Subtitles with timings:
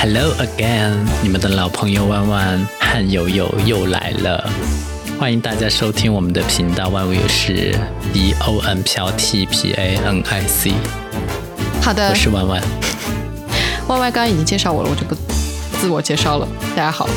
[0.00, 0.94] Hello again，
[1.24, 4.48] 你们的老朋友万万和友友又来了，
[5.18, 6.88] 欢迎大家收听我们的频道。
[6.88, 7.76] 万物有事
[8.12, 10.72] ，D O N 飘 T P A N I C。
[11.82, 12.62] 好的我，是万万。
[13.88, 15.16] 万万刚刚已经介绍我了，我就不
[15.80, 16.46] 自我介绍了。
[16.76, 17.08] 大家好，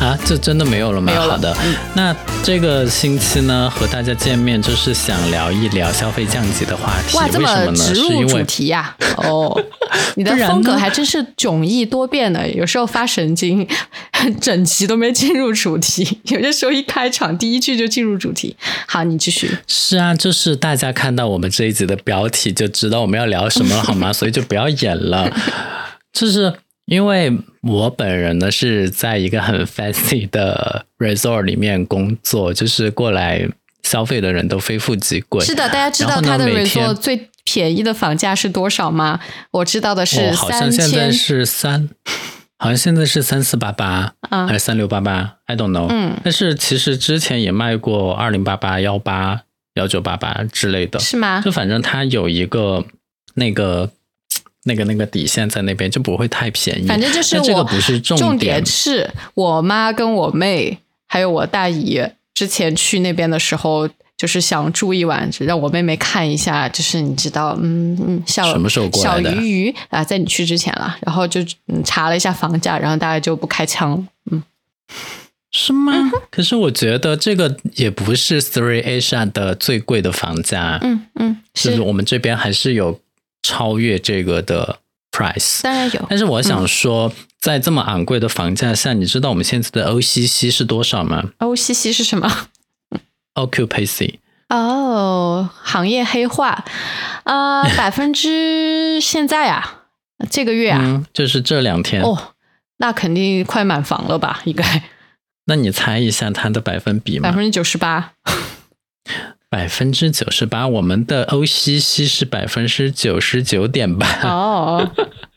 [0.00, 1.12] 啊，这真的没有了吗？
[1.14, 1.54] 好的，
[1.94, 7.16] 那这个星期呢，和大家见面就是想聊一聊消费降级的话题。
[7.18, 7.94] 哇，这为什么呢？
[7.94, 9.62] 是因为入主题呀、哦，
[10.16, 13.68] 你的风格还真是迥异多变的，有时候发神经，
[14.40, 16.02] 整集都没进入主题；
[16.34, 18.56] 有些时候一开场第一句就进入主题。
[18.86, 19.58] 好，你继续。
[19.66, 24.10] 是啊，就是大家看到我们这一集的标题就知道我们要聊什么了，好吗？
[24.10, 25.30] 所以就不要演了。
[26.12, 26.54] 就是
[26.90, 33.48] 因为我本人呢是在一个很 fancy 的 resort 里面工作，就是过来
[33.84, 35.44] 消费的人都非富即贵。
[35.44, 39.20] 是的，大家知道它的 resort 最便宜的房价是多少吗？
[39.52, 41.12] 我知道的是哦，好像现在。
[41.12, 41.88] 是三，
[42.58, 45.86] 好像现在是三四八八啊还是三六八八，I don't know。
[45.88, 49.42] 嗯但是其实之前也卖过二零八八、幺八、
[49.74, 51.40] 幺九八八之类的，是吗？
[51.44, 52.84] 就反正它有一个
[53.34, 53.92] 那个
[54.64, 56.86] 那个那个底线在那边，就不会太便宜。
[56.86, 62.00] 反正就是我这个不是重重点点是我妈跟我妹还有我大姨
[62.34, 74.04] 之前去那边的时候，就是想住一晚，让我妹妹看一下，就是你知道，嗯嗯，小什么时候过来小鱼鱼啊，在你去之前了，然后就嗯查了一下房价，然后大家就不开枪了。
[74.30, 74.42] 嗯，
[75.50, 75.92] 是吗？
[76.30, 83.00] 可是我觉得这个也不是 Three Asia 的最贵的房价，嗯嗯，就是是我们这边还是有
[83.50, 84.78] 超越这个的
[85.10, 85.62] price。
[85.62, 92.48] 当然有，但是我想说，在这么昂贵的房价下，你知道我们现在的 OCC 是多少吗？OCC 是什么
[93.34, 96.64] ？？Occupancy 哦，行业黑化，
[97.24, 99.86] 啊、 百分之现在啊，
[100.30, 102.02] 这个月啊，嗯，就是这两天。
[102.02, 102.34] 哦，
[102.78, 104.40] 那肯定快满房了吧？
[104.44, 104.84] 应该
[105.46, 107.28] 那你猜一下它的百分比吗？
[107.28, 108.12] 百分之九十八。
[109.50, 114.90] 百分之九十八，我们的 OCC 是百分之九十九点八，哦，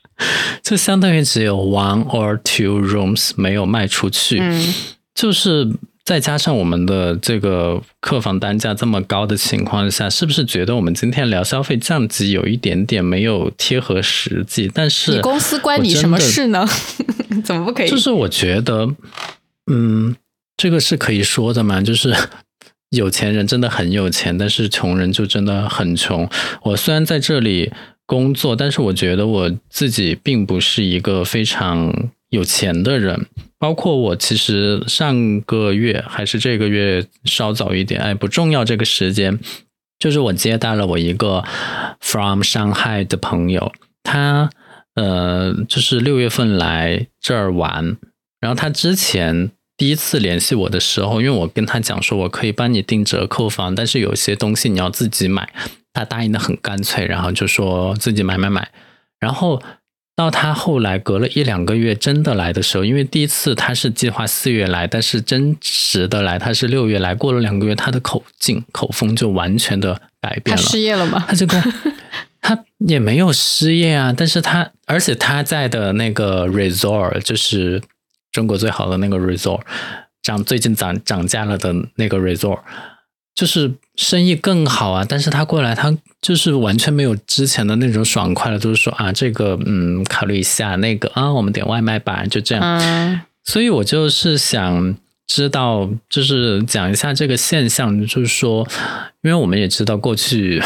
[0.61, 4.73] 就相当于只有 one or two rooms 没有卖出去，嗯，
[5.15, 5.67] 就是
[6.05, 14.69] 再加上我们的这个客房单价这么高的情况下，是不是觉得我们今天聊消费降级有一点点没有贴合实际？
[14.71, 16.67] 但是你公司关你什么事呢？
[17.43, 17.89] 怎么不可以？
[17.89, 18.87] 就是我觉得，
[19.71, 20.15] 嗯，
[20.55, 22.15] 这个是可以说的嘛，就是
[22.93, 26.29] 有钱人真的很有钱，但是穷人就真的很穷。
[26.61, 27.71] 我虽然在这里
[28.05, 33.25] 工作，但是我觉得我自己并不是一个非常有钱的人。
[33.57, 39.39] 包括我其实上个月还是这个月稍早一点，哎，不重要这个时间，
[39.97, 41.43] 就是我接待了我一个
[41.99, 43.71] from 上海的朋友，
[44.03, 44.49] 他
[44.93, 47.97] 呃就是六月份来这儿玩，
[48.39, 49.49] 然后他之前
[49.83, 55.49] 第一次联系我的时候，因为我跟他讲说我可以帮你订折扣房，但是有些东西你要自己买，
[55.91, 58.69] 他答应的很干脆，然后就说自己买买买，
[59.19, 59.61] 然后。
[60.15, 70.61] 到他后来隔了一两个月真的来的时候，因为第一次他是计划四月来，但是真实的来他是六月来，过了两个月他的口径口风就完全的改变了。
[70.61, 71.25] 他失业了吗？
[71.27, 71.59] 他就跟
[72.39, 77.81] 他也没有失业啊，但是他而且他在的那个 resort 就是
[78.33, 79.61] 中国最好的那个 resort，
[80.21, 82.59] 涨最近涨涨价了的那个 resort，
[83.33, 85.05] 就是生意更好啊。
[85.07, 92.63] 但是他过来，他就是完全没有之前的那种爽快了，就是说啊，这个嗯，考虑一下那个啊，我们点外卖吧，就这样。
[92.79, 98.67] 嗯，所以我就是想知道，就是讲一下这个现象，就是说，
[99.21, 100.61] 因为我们也知道过去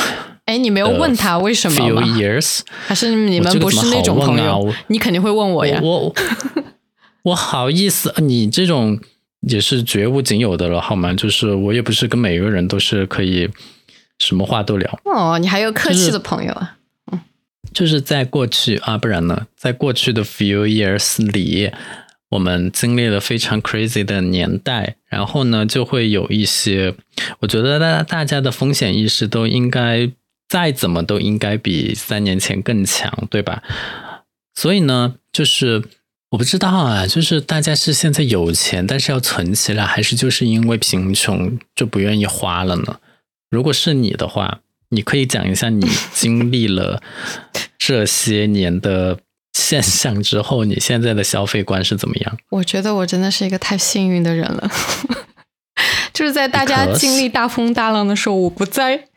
[0.46, 4.74] 哎，你没有问他为什么 few 吗？years，还是你们不是那种朋友？
[4.88, 5.78] 你肯定会问我呀。
[5.84, 6.16] 我
[7.28, 9.00] 我我好意思，你这种
[9.42, 11.14] 也是绝无仅有的了，好吗？
[11.14, 13.50] 就是我也不是跟每个人都是可以
[14.18, 16.78] 什么话都聊，哦，你还有客气的朋友啊？
[17.12, 17.20] 嗯
[17.74, 21.72] 就是在过去啊，不然呢，在过去的 few years 里。
[22.30, 26.94] 我们经历了非常 crazy 的年代，然后呢，就会有一些，
[27.40, 30.12] 我觉得大大家的风险意识都应该
[30.50, 33.64] 再怎么都应该比三年前更强，对吧？
[34.56, 35.84] 所以呢，就是
[36.32, 43.00] 我不知道啊，就是大家是现在有钱，但是要存起来，还是就是因为贫穷就不愿意花了呢？
[43.50, 44.60] 如果是你的话，
[44.90, 47.02] 你可以讲一下你 经历了
[47.78, 49.20] 这些年的
[49.54, 52.38] 现象之后，你现在的消费观是怎么样？
[52.50, 54.70] 我觉得我真的是一个太幸运的人了，
[56.14, 59.08] 就是在大家经历大风大浪的时候，我不在。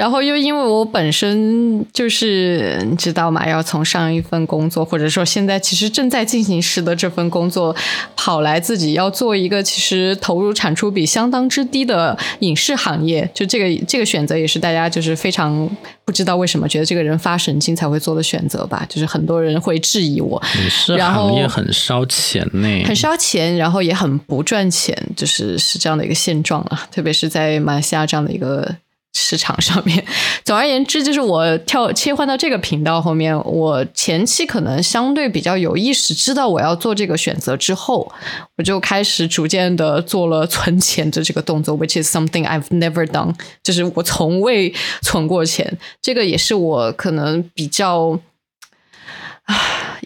[0.00, 3.46] 然后又因为我本身就是你知道吗？
[3.46, 7.76] 要从上一份工作，或者说现在其实正在进行时的这份工作，
[8.16, 15.68] 跑来自己要做一个其实投入产出比相当之低的影视行业，就这个这个选择也是大家就是非常
[16.06, 18.86] 不知道为什么觉得这个人发神经才会做的选择吧？
[18.88, 28.76] 就是很多人会质疑我，影视行业很烧钱呢，很烧钱，然后也很不赚钱，就是是这样的一个现状啊，特别是在马来西亚这样的一个。
[29.12, 30.04] 市场上面，
[30.44, 38.10] 总而言之，就是我跳切换到这个频道后面，我前期可能相对比较有意识，知道我要做这个选择之后，
[38.56, 48.20] 我就开始逐渐的做了存钱的这个动作，which is something I've never done，就是我从未存过钱，这个也是我可能比较。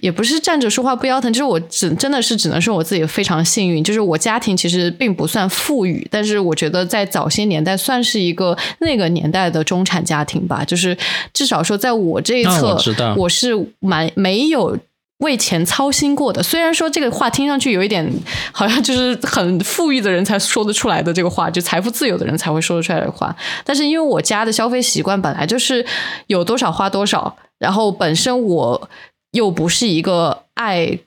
[0.04, 10.94] 也不是站着说话不腰疼，就是我只真的是只能说我自己非常幸运，就是我家庭其实并不算富裕，但是我觉得在早些年代算是一个那个年代的中产家庭吧，就是
[11.32, 12.76] 至少说在我这一侧，
[13.16, 14.78] 我是蛮没有
[15.20, 16.42] 为钱操心过的。
[16.42, 18.06] 虽然说这个话听上去有一点
[18.52, 23.34] 好像就是很富裕的人才说得出来的这个话，就财富自由的人才会说得出来的话，
[23.64, 25.82] 但是因为我家的消费习惯本来就是
[26.26, 28.90] 有多少花多少，然后本身我。
[29.34, 30.98] 又不是一个爱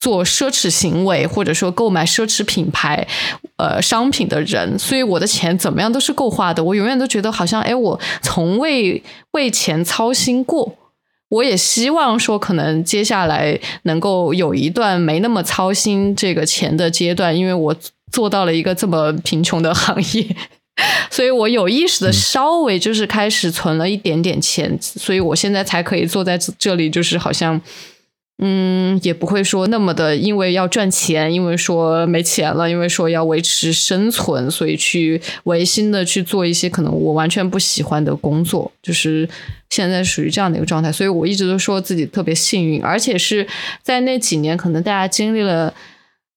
[0.00, 3.06] 做奢侈行为或者说购买奢侈品牌
[3.56, 6.64] 呃商品的人，所以我的钱怎么样都是够花的。
[6.64, 10.76] 我永远都觉得好像哎，我从未为钱操心过。
[11.30, 17.74] 我也希望说，可能接下来能够有一段没那么操心这个钱的阶段，因为我
[18.12, 20.36] 做到了一个这么贫穷的行业。
[21.10, 27.60] 所以我有意识的稍微就是开始存了一点点钱，所以我现在才可以坐在这里，就是好像，
[28.38, 39.28] 嗯，也不会说那么的，因为要赚钱，因为说没钱了，因为说要维持生存，所以去违心的去做一些可能我完全不喜欢的工作，就是
[39.70, 40.90] 现在属于这样的一个状态。
[40.90, 43.46] 所以我一直都说自己特别幸运，而且是
[43.82, 45.72] 在那几年，可能大家经历了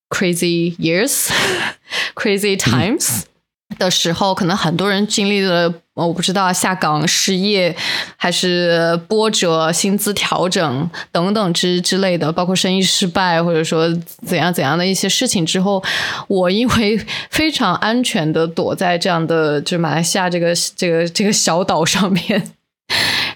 [0.09, 3.23] crazy years，crazy times。
[3.77, 7.75] 的时候，可能很多人经历了，我不知道下岗、失业，
[8.15, 13.87] 还是波折、薪资调整等等之之类的，包括生意失败，或者说
[14.25, 15.83] 怎样怎样的一些事情之后，
[16.27, 22.51] 我因为非常安全的躲在这样的就马来西亚这个这个这个小岛上面。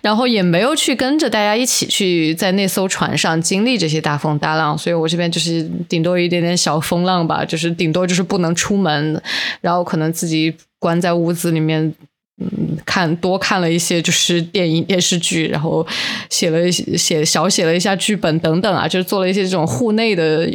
[0.01, 9.21] 然后也没有去跟着大家一起去在那艘船上经历这些大风大浪，所以我这边就是顶多一点点小风浪吧，就是顶多就是不能出门，
[9.61, 11.93] 然后可能自己关在屋子里面。
[12.41, 15.85] 嗯，看多看了一些就是电影电视剧，然后
[16.29, 20.49] 写了一写小写了一下剧本等等啊，就是做了一些这种户内的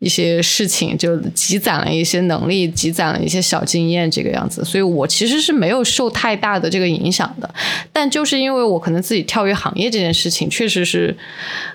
[0.00, 4.64] 一些事情，就积攒了一些能力，积攒了一些小经验，这个样子。
[4.64, 7.48] 所以我其实是没有受太大的这个影响的，
[7.92, 11.16] 但就是因为我可能自己跳跃行业这件事情，确实是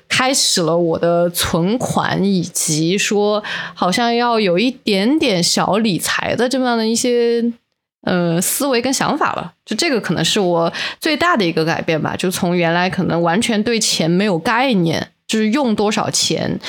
[0.10, 3.44] 开始了我的存款，以及说
[3.74, 7.54] 好像要有一点点小理财的这么样的一些。
[8.04, 12.16] 呃，思维跟想法了，就这个可能是我最大的一个改变吧。
[12.18, 16.60] 就从原来可能完全对钱没有概念，就是用多少钱，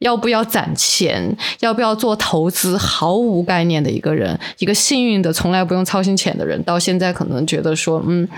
[0.00, 8.28] 要不要攒钱，要不要做投资，毫无概念的一个人，一个幸运的从来不用操心钱的人，到现在可能觉得说，嗯，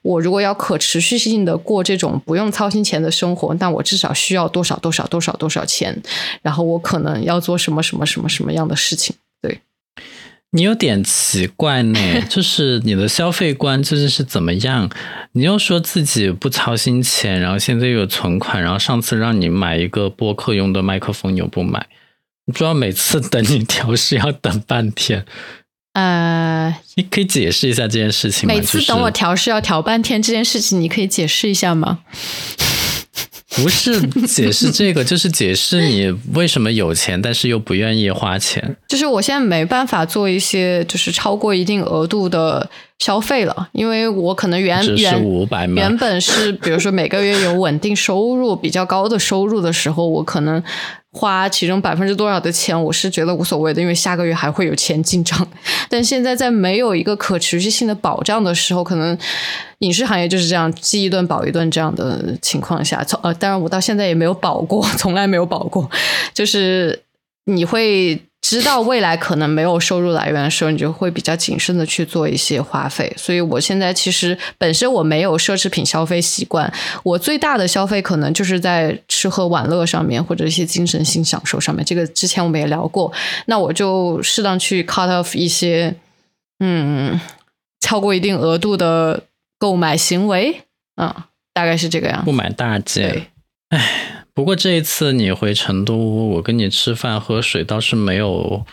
[0.00, 6.02] 我如果要可持续性的过这种不用操心钱的生活，那我至少需要多少多少多少多少钱，
[6.40, 9.14] 然后我可能要做什么什么什么什么样的事情。
[9.42, 9.60] 对
[10.52, 14.90] 你有点奇怪呢， 就是你的消费观究竟是怎么样？
[15.32, 21.86] 你又说自己不操心钱，然后现在又有存款，然后上次让你买一个播客用的麦克风，你又不买，
[22.46, 25.24] 你知道每次等你调试要等半天。
[25.94, 28.54] 呃，你可以解释一下这件事情吗？
[28.54, 32.00] 每次等我调试要调半天这件事情，你可以解释一下吗？
[33.56, 38.76] 不是解释这个， 就是解释你为什么有钱，但是又不愿意花钱。
[38.88, 45.24] 就是我现在没办法做一些就是超过一定额度的消费了，因为我可能原原
[45.74, 50.62] 原本是比如说每个月有稳定收入、比较高的收入的时候，我可能。
[51.12, 55.46] 花其中百分之多少的钱，我是觉得无所谓的，因为下个月还会有钱进账。
[55.88, 59.16] 但现在在没有一个可持续性的保障的时候，可能
[59.80, 65.90] 影视行业就是这样饥一顿饱一顿这样的情况下，从呃，当然我到现在也没有保过，从来没有保过，
[66.32, 67.02] 就是
[67.44, 68.22] 你会。
[68.42, 73.12] 知道未来可能没有收入来源的时候，你就会比较谨慎的去做一些花费。
[73.16, 81.84] 所以我现在其实本身我没有奢侈品消费习惯，我最大的消费可能就是在吃喝玩乐上面，或者一些精神性享受上面。
[81.84, 83.12] 这个之前我们也聊过，
[83.46, 85.94] 那我就适当去 cut off 一些，
[86.60, 87.20] 嗯，
[87.80, 89.24] 超过一定额度的
[89.58, 90.62] 购买行为，
[90.96, 91.14] 嗯，
[91.52, 92.24] 大概是这个样子。
[92.24, 93.10] 不买大件。
[93.10, 93.26] 对，
[93.68, 95.94] 唉，不过这一次你回成都，
[96.30, 98.64] 我跟你吃饭喝水倒是没有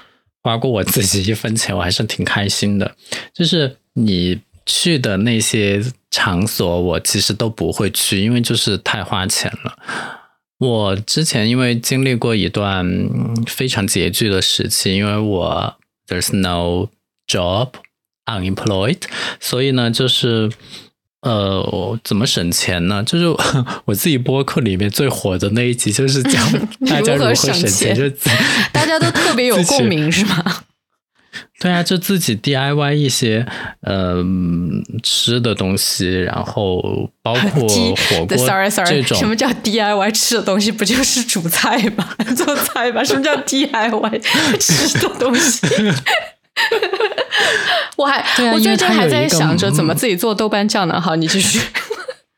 [0.41, 2.95] 花过我自己一分钱，我还是挺开心的。
[3.33, 9.77] 就是你去的那些场所，我其实都不会去，因为就是太花钱了。
[10.59, 12.87] 我之前因为经历过一段
[13.45, 15.75] 非常拮据的时期，因为我
[16.07, 16.87] there's no
[17.27, 17.71] job
[18.25, 19.01] unemployed，
[19.41, 20.49] 所以呢，就是
[21.21, 23.03] 呃，我怎么省钱呢？
[23.03, 23.25] 就是
[23.85, 26.51] 我自己播客里面最火的那一集，就是讲
[26.87, 28.09] 大家如何省省钱就
[28.71, 30.61] 大家都特别有共鸣，是吗？
[31.59, 33.45] 对啊，就自己 DIY 一些
[33.81, 34.23] 呃
[35.03, 40.71] 吃的东西，然后包括火锅 sorry sorry，这种什么叫 DIY 吃的东西？
[40.71, 42.07] 不就是煮菜吗？
[42.35, 43.03] 做菜吧？
[43.03, 44.21] 什么叫 DIY
[44.59, 45.65] 吃的东西？
[47.97, 50.99] 我还、我最近还在想着嗯怎么自己做豆瓣酱呢。
[50.99, 51.59] 好，你继续。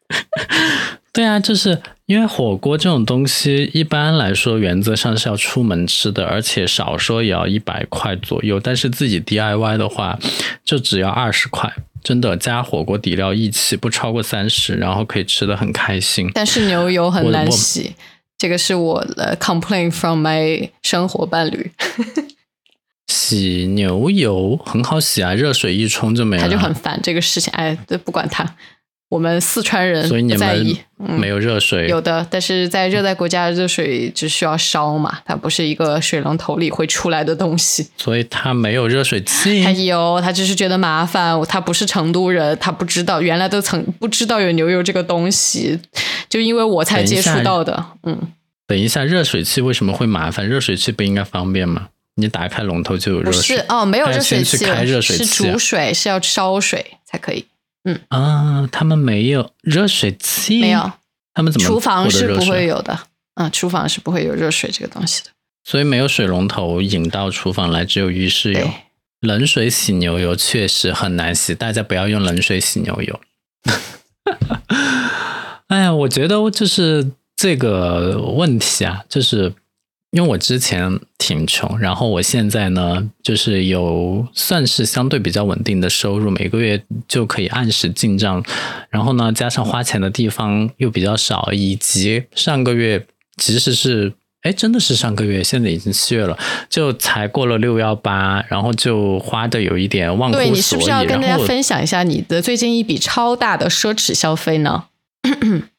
[1.12, 8.60] 对啊，就是因为火锅这种东西，一般来说原则上是要出门吃的，而且少说也要一百块左右。
[8.60, 10.18] 但是自己 DIY 的话，
[10.64, 11.72] 就只要二十块，
[12.04, 16.30] 真的加火锅底料一起不超过三十，然后可以吃的很开心。
[16.34, 17.96] 但是牛油很难洗，
[18.38, 21.72] 这个是我的 complain from my 生活伴侣，
[23.38, 26.43] 洗牛油很好洗啊，热水一冲就没了。
[26.43, 27.51] 他就很烦这个事情。
[27.53, 28.55] 哎，这不管他，
[29.09, 30.79] 我们四川人所以你们在意。
[31.01, 37.88] 嗯没有热水，有的，但是在热带国家，热水只需要烧嘛，它不是一个水龙头里会出来的东西。
[37.95, 39.71] 所以它没有热水器他。
[39.71, 45.79] 有，他只是觉得麻烦，他不是成都人，他不知道原来都曾不知道有牛油这个东西，
[46.27, 47.86] 就因为我才接触到的。
[48.03, 48.19] 嗯，
[48.67, 50.45] 等一下，热水器为什么会麻烦？
[50.45, 51.88] 热水器不应该方便吗？
[52.20, 53.58] 你打开龙头就有热不水。
[53.58, 57.46] 是哦，没有热水器去开热水是煮水，是要烧水才可以。
[57.84, 60.92] 嗯啊，他们没有热水器，没有，
[61.34, 63.00] 他们怎么厨房是不会有的。
[63.36, 65.30] 嗯，厨房是不会有热水这个东西的。
[65.64, 68.72] 所以没有水龙头引到厨房来，只有浴室有对。
[69.22, 73.20] 冷水洗牛油确实很难洗，大家不要用冷水洗牛油。
[75.68, 79.54] 哎呀，我觉得就是这个问题啊，就是
[80.12, 88.44] 因为我之前挺穷，然后我现在呢，就是有算是相对比较稳定的收入，每个月就可以按时进账，
[88.89, 93.06] 然后呢，加上花钱的地方又比较少，以及上个月
[93.38, 94.13] 其实是。
[94.42, 96.39] 哎，真的是上个月，现在已经七月了，
[96.70, 100.48] 就才过了六幺八，然后就花的有一点忘乎所以。
[100.48, 104.86] 对你是不是要跟大家分享一下你的最近一笔超大的奢侈消费呢？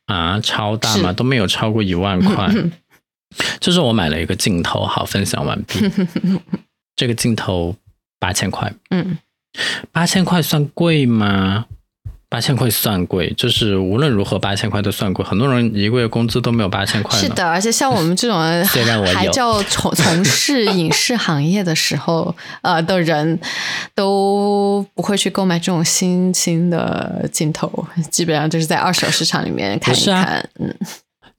[0.04, 2.52] 啊，超大嘛，都没有超过一万块。
[3.60, 5.90] 就是我买了一个镜头，好，分享完毕。
[6.96, 7.74] 这个镜头
[8.18, 9.18] 八千块，嗯，
[9.92, 11.66] 八千块算贵吗？
[12.28, 15.24] 八千块算贵，就是无论如何八千块都算贵。
[15.24, 17.18] 很多人一个月工资都没有八千块。
[17.18, 22.32] 是的，而且像我们这种 虽然我有还叫从从事影视行业的时候，
[22.62, 23.36] 呃的人，
[23.96, 30.48] 都不会去购买这种新兴的镜头，基本上就是在二手市场里面看一看。
[30.60, 30.72] 嗯，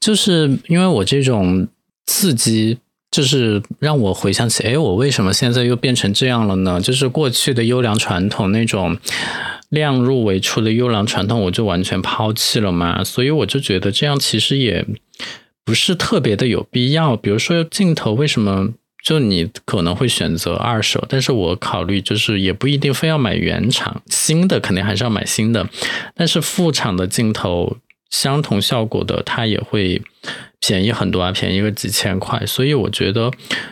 [0.02, 1.66] 就是因为我这种
[2.12, 2.78] 刺激，
[3.10, 6.82] 就是让我回想起，哎，我为什么现在又变成这样了呢？
[6.82, 8.98] 就是过去的优良传统那种
[9.70, 13.02] 量入为出的优良传统，我就完全抛弃了嘛。
[13.02, 14.86] 所以我就觉得这样其实也
[15.64, 17.16] 不是特别的有必要。
[17.16, 18.74] 比如说镜头，为什么？
[19.04, 25.68] 就你可能会选择二手，但是我考虑就是也不一定非要买原厂，新的肯定还是要买新的，
[26.14, 27.78] 但是副厂的镜头
[28.12, 30.02] 相同效果的，它也会
[30.60, 32.46] 便宜很多啊，便宜个几千块。
[32.46, 33.32] 所以我觉得，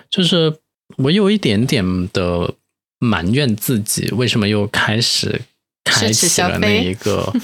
[0.10, 0.54] 就是
[0.98, 2.52] 我有一点点的
[3.00, 5.42] 埋怨自己，为什么又开始
[5.84, 7.32] 开启了那一个。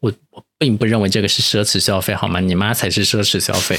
[0.00, 2.38] 我我并不认为这个是奢侈消费，好吗？
[2.38, 3.78] 你妈才是奢侈消费。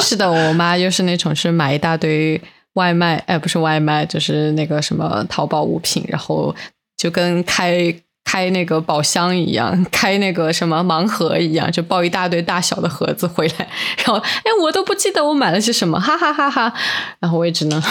[0.00, 2.40] 是的，我妈又是那种是买一大堆
[2.74, 6.54] 外卖，哎，不是外卖，就是那个什么淘宝物品，然后
[6.96, 7.92] 就跟开
[8.28, 13.66] 开那个宝箱一样，开那个什么盲盒一样，就抱一大堆大小的盒子回来，
[14.04, 16.74] 然后哎，我都不记得我买了些什么，哈哈哈哈，
[17.20, 17.82] 然后我也只能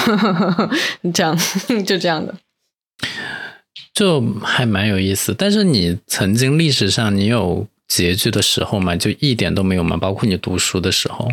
[1.12, 1.36] 这样，
[1.84, 2.36] 就这样的。
[3.96, 8.96] 就还蛮有意思，但是你曾经历史上你有拮据的时候吗？
[8.96, 9.98] 就一点都没有吗？
[9.98, 11.28] 包括你读书的时候，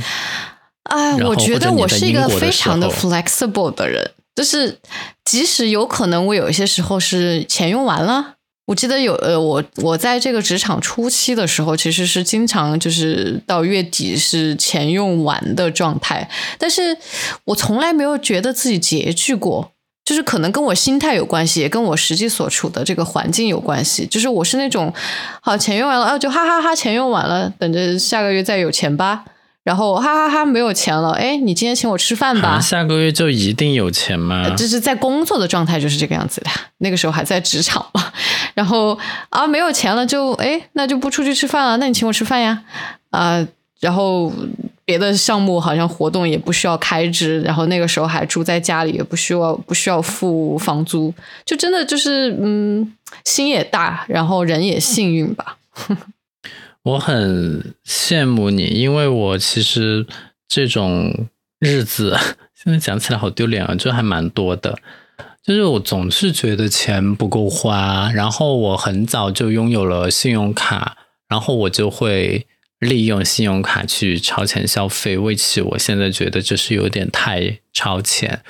[0.85, 4.79] 哎，我觉得我是一个非常的 flexible 的人，就是
[5.27, 8.37] 即使有可能我有一些时候是钱用完了。
[8.67, 16.29] 我记得有呃，我我在这个职场初期的时候，其实是经常就是到月底是钱用完的状态，
[16.59, 16.97] 但是
[17.45, 19.71] 我从来没有觉得自己拮据过。
[20.05, 24.05] 就是可能跟我心态有关系，也跟我实际所处的这个环境有关系。
[24.05, 24.93] 就是我是那种，
[25.41, 29.25] 好钱用完了啊，就哈哈哈，钱用完了，等着下个月再有钱吧。
[29.65, 32.61] 然后哈哈哈，没有钱了，哎，你今天请我吃饭吧。
[32.61, 34.49] 下个月就一定有钱吗？
[34.51, 38.13] 就是在工作的状态就是这个样子的，那个时候还在职场嘛。
[38.55, 38.97] 然后
[39.31, 42.63] 啊，没有钱了，就哎，那就不出去吃饭了，那你请我吃饭呀，
[43.11, 43.45] 啊。
[43.81, 44.33] 然后
[44.87, 51.13] 别的项目好像活动也不需要开支，然后那个时候还住在家里，也不需要不需要付房租，
[51.45, 52.95] 就真的就是嗯，
[53.25, 55.57] 心也大，然后人也幸运吧。
[56.85, 60.07] 我很羡慕你，因为我其实
[60.49, 62.17] 这种日子
[62.55, 64.79] 现在讲起来好丢脸啊，就还蛮多的。
[65.43, 70.97] 就是我总是觉得钱不够花，然后我很早就拥有了信用卡，
[71.29, 72.47] 然后我就会。
[72.81, 78.43] 利用信用卡去超前消费，为其我现在觉得就是有点太超前。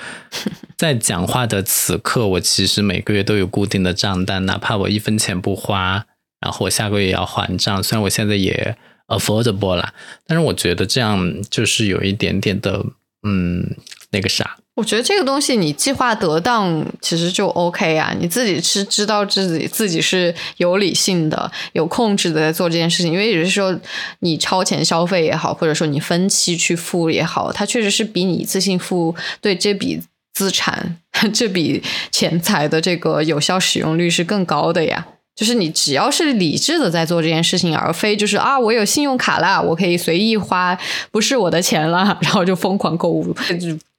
[0.75, 6.05] 在讲话的此刻，我其实每个月都有固定的账单，哪怕我一分钱不花，
[6.45, 7.83] 然后我下个月要还账。
[7.83, 9.93] 虽然我现在也 affordable 啦，
[10.25, 12.85] 但是我觉得这样就是有一点点的，
[13.23, 13.75] 嗯，
[14.11, 14.57] 那个啥。
[14.75, 18.13] 我觉得这个东西你计划得当，其实就 OK 啊。
[18.19, 23.13] 你自己是知道自己自己是有理性的、有控制的在做这件事情。
[23.13, 23.73] 因为有些时候
[24.19, 30.01] 你超前消费也好，或者说你分期去付也好，它确实是比你一次性付对这笔
[30.33, 30.97] 资产、
[31.33, 35.07] 这笔钱财的这个有效使用率是更高的呀。
[35.35, 40.77] 就是你只要是理智的在做这件事情，而非就是啊，我有信用卡啦，我可以随意花，
[41.11, 43.35] 不是我的钱了，然后就疯狂购物，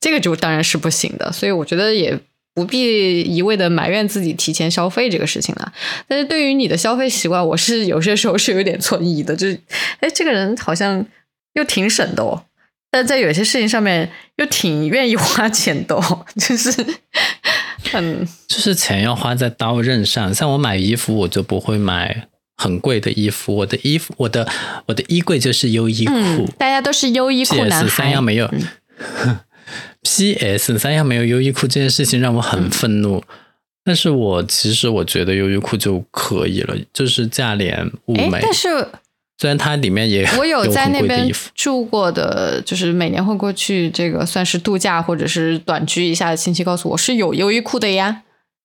[0.00, 1.31] 这个就当然是不行的。
[1.31, 2.19] 所以我觉得也
[2.55, 5.71] 不必一味的埋怨自己提前消费这个事情了。
[6.09, 9.61] 但是对于你的消费习惯，我是有些时候是有点存疑的，就是
[10.00, 11.05] 哎，这个人好像
[11.52, 12.45] 又挺省的哦，
[12.90, 16.73] 但在有些事情上面又挺愿意花钱的，哦，就是。
[17.90, 23.55] 很就是钱要花在刀刃上，像我买衣服，我就不会买很贵的衣服。
[23.55, 24.49] 我的衣服，我的
[24.87, 27.88] 我的衣柜就是优衣库，大家都是优衣库男孩。
[27.88, 28.53] 三样没有，
[30.03, 30.79] P.S.
[30.79, 33.22] 三样没有优衣库这件事情让我很愤怒。
[33.85, 38.40] 但是我其实我觉得优衣库就可以了，就是价廉物美。
[38.42, 38.88] 但是。
[39.38, 48.22] 虽然它里面也我有在那边住过的，就是每年会过去这个算是度假或者是短居一下的亲戚告诉我是有优衣库的呀，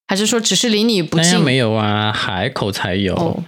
[0.08, 1.42] 还是说只是离你不近？
[1.42, 3.44] 没有啊，海口才有，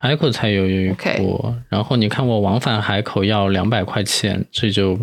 [0.00, 1.54] 海口才有优衣库。
[1.68, 4.98] 然后你看我往返海口要两百块钱，这就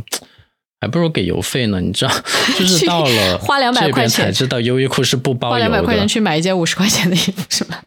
[0.82, 1.80] 还不如给邮费呢。
[1.80, 2.12] 你知道，
[2.60, 5.60] 就是到了花两百块钱才知道优衣库是不包邮的。
[5.62, 7.78] 花两百块钱去买一件五十块钱的衣服是吗？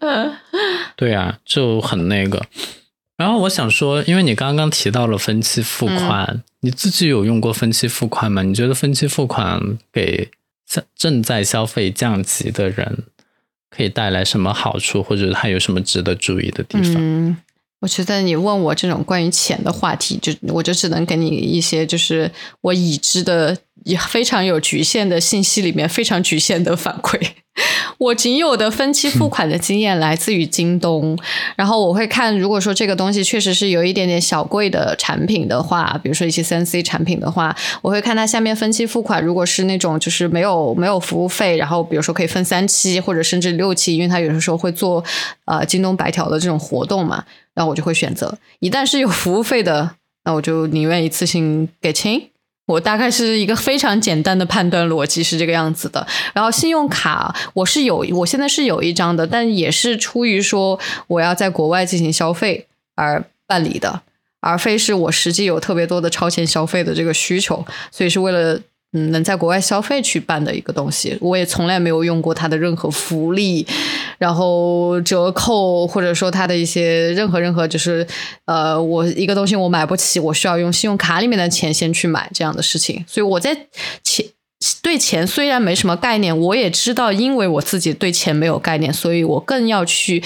[0.96, 2.44] 对啊，就很那个。
[3.16, 8.42] 然后我想说，因为你刚刚提到了分期付款，你自己有用过分期付款吗？
[8.42, 10.28] 你觉得分期付款给
[10.94, 13.04] 正在消费降级的人
[13.70, 16.94] 可以带来什么好处，或者它有什么值得注意的地方？
[16.98, 17.36] 嗯，
[17.80, 27.18] 我觉得你问我这种关于钱的话题，就我就只能给你一些就是我已知的也非常有局限的信息里面非常局限的反馈。
[27.98, 31.18] 我仅有的分期付款的经验来自于京东，
[31.56, 45.02] 然后我会看，如果说这个东西确实是有一点点小贵的产品的话，比如说一些三 C 产品的话，我会看它下面分期付款，如果是那种就是没有没有服务费，然后比如说可以分三期或者甚至六期，因为它有的时候会做
[45.46, 48.36] 呃京东白条的这种活动嘛，然后我就会选择。
[48.60, 49.92] 一旦是有服务费的，
[50.24, 52.28] 那我就宁愿一次性给清。
[52.66, 64.02] 我大概是一个非常简单的判断逻辑是这个样子的，然后信用卡我是有，我现在是有一张的，但也是出于说我要在国外进行消费而办理的，
[64.40, 68.60] 而非是我实际有特别多的超前消费的这个需求，所以是为了。
[68.92, 73.66] 嗯，能在国外消费去办的一个东西，我也从来没有用过它的任何福利，
[74.18, 78.06] 然后折扣或者说它的一些任何任何就是，
[78.46, 83.66] 呃，我一个东西我买不起，我需要用信用卡里面的钱先去买这样的事情，所以我在
[84.02, 84.24] 前
[84.82, 90.22] 对钱虽然没什么概念，我也知道，因为我自己对钱没有概念，所以我更要去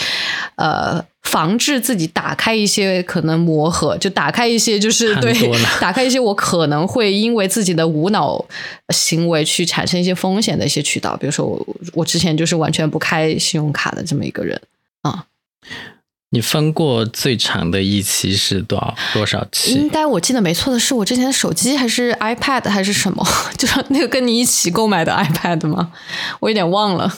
[0.57, 1.05] 呃。
[1.22, 5.33] 防治自己打开一些可能磨合，就打开一些就是对，
[5.79, 8.42] 打开一些我可能会因为自己的无脑
[8.88, 11.16] 行为去产生一些风险的一些渠道。
[11.18, 14.61] 比如说我我之前就是完全不开信用卡的这么一个人
[15.03, 15.26] 啊。
[16.32, 19.72] 你分过最长的一期是多少多少期？
[19.72, 23.26] 应该我记得没错的是我之前的手机还是 iPad 还是什么？
[23.58, 25.92] 就是那个跟你一起购买的 iPad 吗？
[26.38, 27.12] 我有点忘了。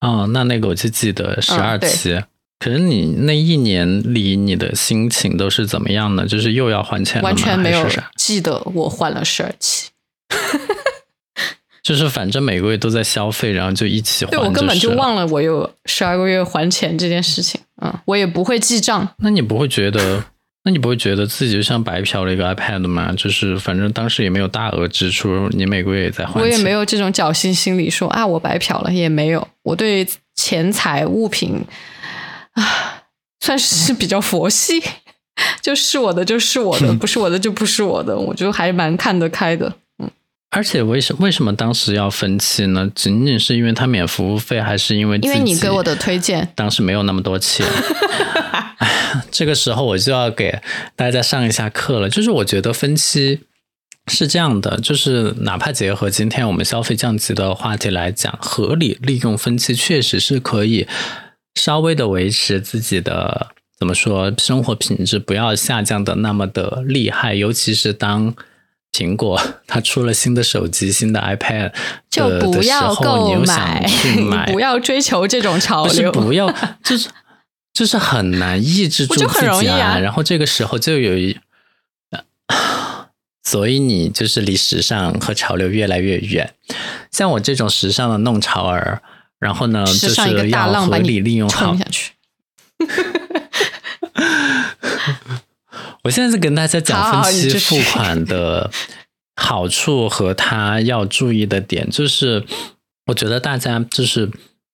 [0.00, 2.22] 哦，那那个我就记得十二期。
[2.58, 6.26] 可是你那一年里，你的心情都是怎么样呢？
[6.26, 9.87] 就是又要还钱了完全没有记得我换了十二期。
[11.88, 14.30] 就是反正每个月都在消费，然后就一起还。
[14.30, 19.08] 对我根本就忘了我有十二个月还钱这件事情，嗯，我也不会记账。
[19.20, 20.22] 那你不会觉得？
[20.64, 23.10] 那你不会觉得自己就像白嫖了一个 iPad 吗？
[23.16, 26.38] 就是反正当时也没有大额支出，你每个月也在还。
[26.38, 29.48] 我也没有这种侥幸心理，说啊我白嫖了也没有。
[29.62, 31.64] 我对钱财物品
[32.52, 33.04] 啊
[33.40, 34.82] 算是比较佛系，
[35.62, 39.74] 就是我的就是我的， 不是我的就不是我的，我就还蛮看得开的。
[40.50, 40.58] 嗯。
[40.58, 42.90] 而且为什为什么当时要分期呢？
[42.94, 46.50] 仅仅是因为他免服务费，还是因为因为你给我的推荐？
[46.54, 47.66] 当时没有那么多钱。
[49.30, 50.60] 这个时候我就要给
[50.94, 53.40] 大家上一下课了，就是我觉得分期
[54.06, 60.86] 是这样的，就是哪怕结合今天我们消费降级的话题来讲，合理利用分期确实是可以
[61.54, 68.34] 稍微的维持自己的怎么说生活品质不要下降的那么的厉害，尤其是当
[68.92, 71.72] 苹果它出了新的手机、新的 iPad
[72.10, 73.88] 就不要购买，
[74.52, 77.08] 不要追求这种潮流，不要就是。
[77.74, 81.38] 就是很难抑制住自己啊，然后这个时候就有一，
[83.44, 86.54] 所以你就是离时尚和潮流越来越远。
[87.12, 89.00] 像我这种时尚的弄潮儿，
[89.38, 91.76] 然后呢，就是要合理利用好。
[91.76, 92.14] 下去。
[96.08, 98.70] 我现在是跟大家讲分期付款的
[99.36, 102.42] 好处和他要注意的点，就是
[103.08, 104.30] 我觉得大家就是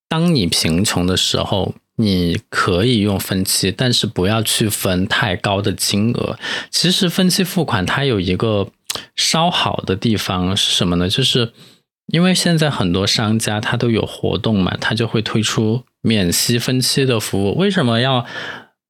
[0.09, 1.75] 当你贫穷的时候。
[1.97, 6.37] 你可以用分期，但是不要去分太高的金额。
[6.69, 8.67] 其实分期付款它有一个
[9.15, 11.09] 稍好的地方是什么呢？
[11.09, 11.53] 就是
[12.09, 17.57] 因为现在很多商家他都有活动嘛，他就会推出免息分期的服务。
[17.57, 18.27] 为什么要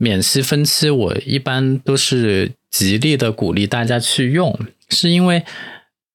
[0.04, 0.90] 免息分期？
[0.90, 4.58] 我一般都是极力的鼓励大家去用，
[4.90, 5.42] 是因为。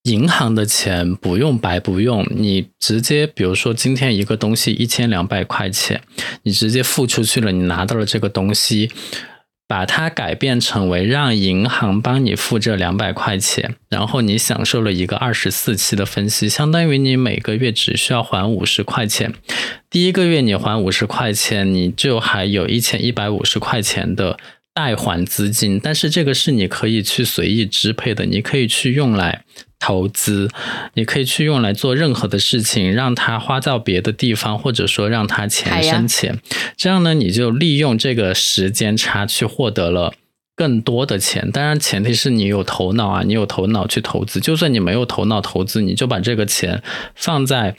[0.03, 6.01] 银行的钱不用白不用，你直接比如说今天一个东西一千两百块钱，
[6.43, 8.89] 你直接付出去了，你拿到了这个东西，
[9.69, 19.31] 把它改变成为让银行帮你付这两百块钱，然后你享受了一个二十四期的分期，相当于你每个月只需要还五十块钱，
[19.87, 24.39] 第一个月你还五十块钱，你就还有一千一百五十块钱的
[24.79, 29.43] 代还资金，但是这个是你可以去随意支配的，你可以去用来。
[29.81, 30.49] 投资，
[30.95, 36.37] 你可以去用来做任何的事情，让它花到别的地方，或者说让它钱生钱。
[36.75, 40.13] 这样呢，你就利用这个时间差去获得了
[40.53, 41.49] 更多的钱。
[41.49, 44.41] 当然，前提是你有头脑啊，你有头脑去投资。
[44.41, 46.83] 就算你没有头脑投资，你就把这个钱
[47.15, 47.73] 放在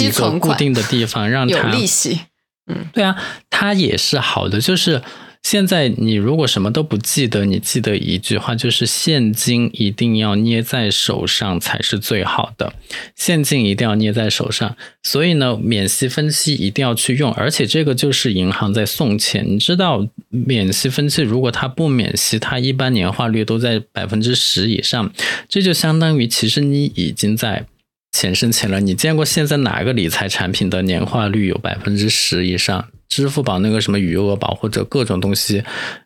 [0.00, 2.22] 一个固定的地方，让它有利息。
[2.66, 3.16] 嗯，对啊，
[3.48, 5.00] 它也是好的，就是。
[5.44, 12.72] 现在你如果什么都不记得，你记得一句话，就是现金一定要捏在手上才是最好的。
[13.14, 19.44] 现金一定要捏在手上，所以呢，免息分期一定要去用，而且这个就是银行在送钱。
[19.46, 25.12] 你知道，免息分期如果它不免息，它一般年化率都在百分之十以上，
[25.46, 27.66] 这就相当于其实你已经在
[28.12, 28.80] 钱生钱了。
[28.80, 32.88] 你见过现在哪个理财产品的年化率有百分之十以上？
[33.08, 35.62] 支付宝那个什么余额宝或者各种东西，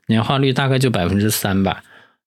[0.09, 1.83] 年化率大概就百分之三吧。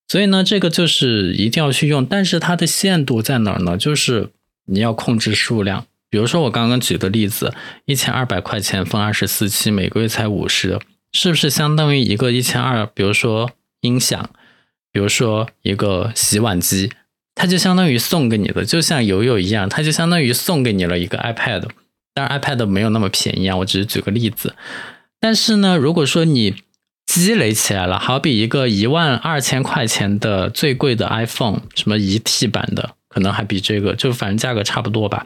[0.08, 3.78] 所以呢，这个就是一定要去用，但是它的限度在哪儿呢？
[3.78, 4.30] 就是
[4.66, 5.86] 你要控制数量。
[6.10, 7.54] 比如说我刚刚举的例子，
[7.86, 10.78] 一千二百块钱分二十四期，每个月才五十，
[11.14, 12.86] 是不是相当于一个一千二？
[12.86, 14.30] 比如说音响，
[14.92, 16.92] 比如说一个洗碗机，
[17.34, 21.70] 它就相当于送给你的，就像游泳一样，它就相当于送给你了一个 iPad。
[22.14, 24.56] 当然，iPad 没有那么便宜啊，我只是举个例子。
[25.20, 26.56] 但是呢，如果说你
[27.06, 35.26] 积累起来了，好比一个一万二千块钱的最贵的 iPhone，什么一 T 版的，可能还比这个，就反正价格差不多吧。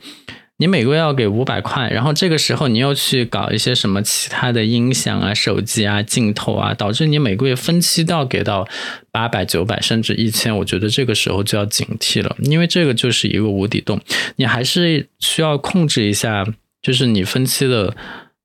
[0.57, 8.67] 你每个月要给五百块，然后这个时候你又去搞一些什么其他的音响啊、手机啊、镜头啊，导致你每个月分期都要给到
[9.11, 13.99] 八百、九百甚至一千，我觉得这个时候就要警惕了，因为这个就是一个无底洞，
[14.37, 16.45] 你还是需要控制一下。
[16.85, 17.95] 就是你分期的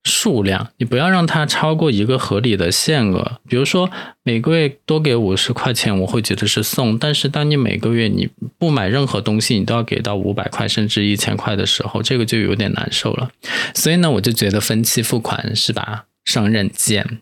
[0.03, 3.39] 数量，你不要让它超过一个合理的限额。
[3.47, 3.91] 比如说
[4.23, 6.97] 每个月多给五十块钱，我会觉得是送。
[6.97, 13.31] 但是当你每个月你不买任何东西，你都要给到五百块甚至一千块的时候，这个就有点难受了。
[13.75, 17.19] 所以呢，我就觉得分期付款是把双刃剑。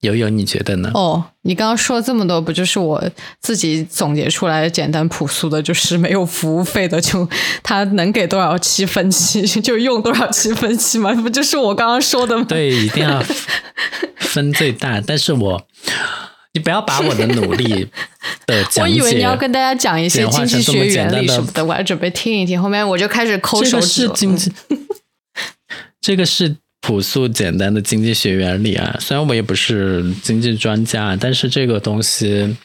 [0.00, 0.90] 悠悠，你觉得呢？
[0.94, 3.02] 哦，你刚刚说这么多，不就是我
[3.40, 7.28] 自己总结出来简单朴素的，就是没有服务费的，就
[7.62, 11.12] 他能给多少期分期 就用多少期分期吗？
[11.14, 12.44] 不就是我刚刚说的吗？
[12.48, 13.22] 对， 一定要
[14.16, 15.00] 分最大。
[15.00, 15.66] 但是我。
[16.54, 17.86] 你不要把我的努力
[18.46, 22.60] 的我以为你要跟大家讲一些经济学原理什么的，我还准备听一听。
[22.60, 23.86] 后面我就开始抠手指。
[23.86, 24.52] 这个是经济，
[26.00, 28.96] 这个是朴素简单的经济学原理啊。
[29.00, 32.56] 虽然我也不是经济专家，但是这个东西。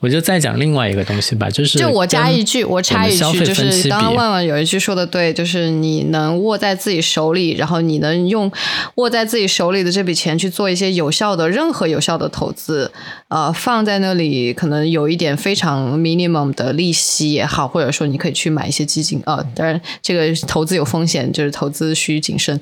[0.00, 8.50] 我就再讲另外一个东西吧，就是就我加一句，我插一句，就是刚刚万万有一句说的对，就是你能握在自己手里，然后你能用
[8.94, 12.90] 握在自己手里的这笔钱去做一些有效的、任何有效的投资，
[13.28, 22.58] 呃，放在那里可能有一点非常 minimum 的利息也好，或者说你可以去买一些基金呃，当然这个投资有风险，就是投资需谨慎。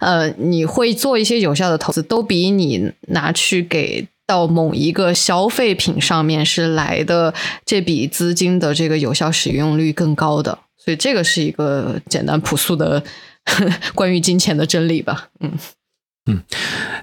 [0.00, 4.06] 呃，你会做一些有效的投资，都比你拿去给。
[4.28, 7.32] 到某一个消费品上面是来的
[7.64, 13.02] 这笔资金的这个有效使用率更高的，所以这个是一个简单朴素的
[13.96, 15.30] 关于金钱的真理吧。
[15.40, 15.52] 嗯
[16.26, 16.42] 嗯，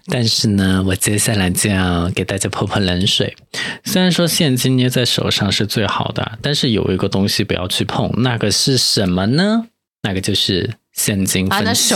[0.05, 3.35] 但是呢，我接下来就要给大家泼泼冷水。
[3.83, 9.65] 虽然说现金捏在手上是最好的，但是有一个东西不要去碰，那个是什么呢？
[10.03, 11.95] 那个就是现金分期，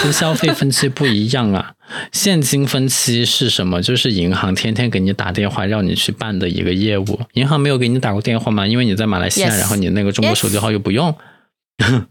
[0.00, 1.72] 跟消费分期不一样啊。
[2.12, 3.82] 现金分期是什么？
[3.82, 7.20] 就是银行天天给你打电话让你去办的一个业务。
[7.34, 8.66] 银行没有给你打过电话吗？
[8.66, 11.14] 因为你在马来西亚，然后你那个中国手机号又不用。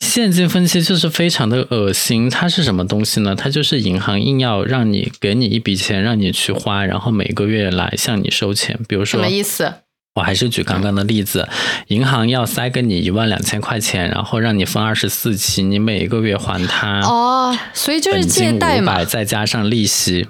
[0.00, 2.30] 现金分期就是非常的恶心。
[2.30, 3.34] 它是什么东西呢？
[3.36, 8.80] 它就是银行硬要让你给你一笔钱让你去花，然后每个月来向你收钱。
[8.88, 9.74] 比如说，什么意思？
[10.14, 11.48] 我还是举刚刚的例子，
[11.86, 20.28] 银行要塞给你一万两千块钱，然后让你分二十四期，你每一个月还他哦，所以就是借贷嘛，再加上利息。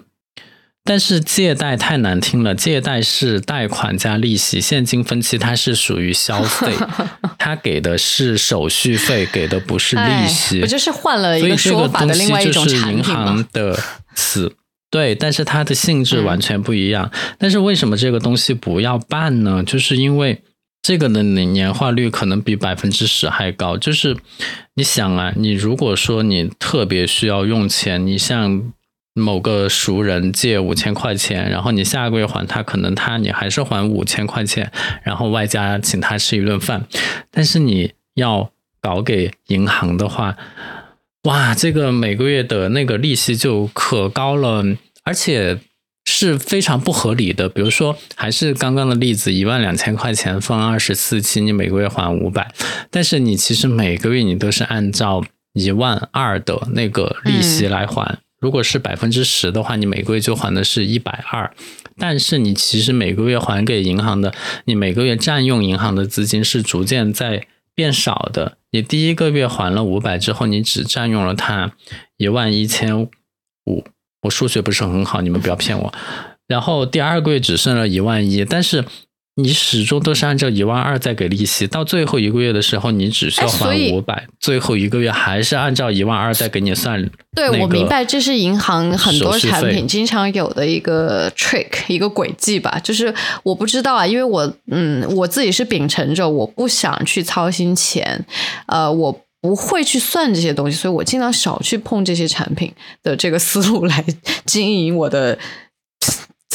[0.83, 6.75] 但是借贷太难听了，借贷是贷款加利息，现金分期它是属于消费，
[7.38, 13.47] 它给的是手续费，给的不是利息，我就是换了一个说法的另外一种产品吗？
[13.53, 13.79] 的
[14.14, 14.53] 词。
[14.90, 17.12] 对，但是它的性质完全不一样。
[17.38, 19.62] 但是为什么这个东西不要办呢？
[19.62, 20.42] 就是因为
[20.83, 23.76] 这个的年化率可能比百分之十还高。
[23.76, 24.16] 就是
[24.74, 28.72] 你想啊，你如果说你特别需要用钱，你向
[29.14, 34.72] 某个熟人借五千块钱，然后你下个月还他，可能他你还是还五千块钱，
[35.05, 36.87] 然后外加请他吃一顿饭。
[37.31, 38.50] 但是你要
[38.81, 40.37] 搞给银行的话。
[41.25, 44.65] 哇，这个每个月的那个利息就可高了，
[45.05, 45.59] 而且
[46.07, 47.47] 是非常不合理的。
[47.47, 52.51] 比如说，还是刚刚的例子，一万两千块钱分二十四期，你每个月还五百，
[52.91, 58.19] 但是你其实每个月你都是按照一万二的那个利息来还。
[58.41, 61.53] 如果是百分之十的话，你每个月就还的是一百二，
[61.99, 64.33] 但是你其实每个月还给银行的，
[64.65, 67.47] 你每个月占用银行的资金是逐渐在。
[67.81, 71.73] 变少的，你第一个月还了五百之后，你只占用了它
[72.19, 73.09] 一万一千五。
[74.21, 75.95] 我数学不是很好，你们不要骗我。
[76.47, 78.85] 然后第二个月只剩了一万一，但是。
[79.42, 87.11] 你始终都是按照一万二在给利息，到最后一个月的时候，你只需要还五百，最后一个月还是按照一万二再给你算。
[87.35, 92.79] 对，我明白，这是银行很多产品经常有的一个 trick，一个轨迹吧。
[92.83, 98.24] 就是我不知道啊，因为我嗯，我自己是秉承着我不想去操心钱，
[98.66, 102.72] 呃，我不会去算这些东西，所以我尽量少去碰这些产品
[103.03, 104.05] 的这个思路来
[104.44, 105.38] 经营我的。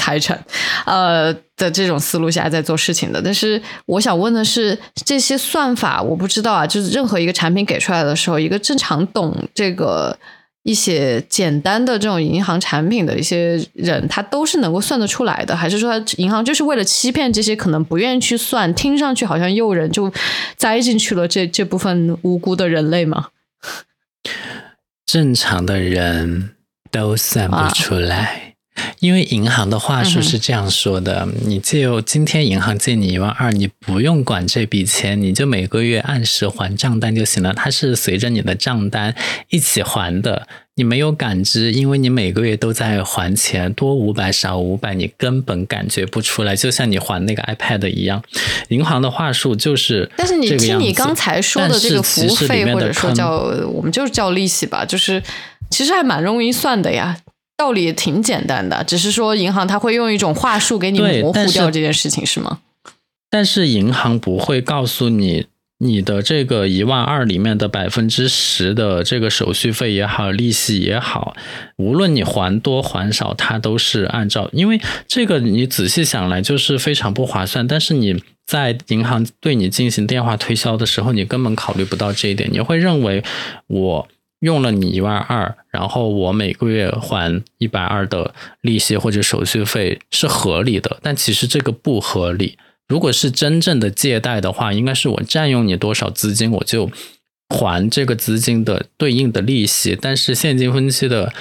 [0.06, 0.40] 财产，
[0.86, 10.16] 呃的这种思路下在做事情的，但是我想问的是，这些算法我不知道啊，就是任何一个产品给出来的时候，一个正常懂这个
[10.62, 20.14] 一些简单的这种银行产品的一些人，他都是能够算得出来的，还是说他银行就是为了欺骗这些可能不愿意去算，听上去好像诱人，就
[20.56, 23.30] 栽进去了这这部分无辜的人类吗？
[25.08, 26.52] 正常的人
[26.92, 28.45] 都算不出来。
[29.00, 37.54] 因为银行的话术是这样说的：你借今天银行借你一万二，你不用管这笔钱，你就每个月按时还账单就行了。
[37.54, 39.16] 它是随着你的账单
[39.50, 46.56] 一起还的，你没有感知，因为你每个月都在还钱，多五百少五百，你根本感觉不出来。
[46.56, 48.24] 就像你还那个 iPad 一样，
[48.70, 50.10] 银行的话术就是。
[50.18, 53.36] 但是你听你刚才说的这个服务费，或者说叫
[53.70, 55.22] 我们就是叫利息吧，就是
[55.70, 57.18] 其实还蛮容易算的呀。
[57.58, 62.60] 道理也挺简单的，只是说银行它会用一种话术给你模糊掉这件事情，是吗？
[63.30, 65.48] 但是银行不会告诉你，
[65.80, 71.36] 你的这个一万二里面的百分之十的这个手续费也好，利息也好，
[71.78, 77.66] 无论你还多还少，它都是按照，因为这个你仔细想来就是非常不划算。
[77.66, 83.24] 但是你在银行对你进行电话推销的时候，你根本考虑不到这一点，你会认为
[83.68, 84.08] 我。
[84.46, 88.32] 用了你一万二，然后我每个月还一百二的
[88.62, 92.56] 利息或者手续费是合理的，但其实这个不合理。
[92.88, 96.92] 如果是真正的借贷的话，应该是我占用你多少资金，我就
[97.50, 99.98] 还这个资金的对应的利息。
[100.00, 101.34] 但是现金分期的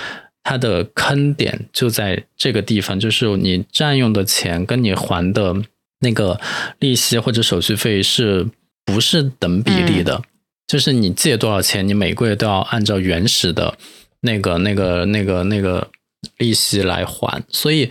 [0.43, 5.55] 它的坑点就在这个地方，就是你占用的钱跟你还的
[6.01, 6.41] 那个
[6.79, 8.49] 利息或者手续费是
[8.87, 10.23] 不是等比例的？
[10.67, 13.77] 就是你借多少钱，你每个月都要按照原始的
[14.21, 15.91] 那个、那个、那个、那个
[16.39, 17.43] 利息来还。
[17.49, 17.91] 所以，